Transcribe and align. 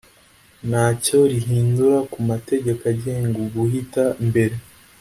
ntacyo 0.69 1.17
rihindura 1.31 1.97
ku 2.11 2.19
mategeko 2.29 2.81
agenga 2.93 3.37
uguhita 3.45 4.05
mbere. 4.27 4.55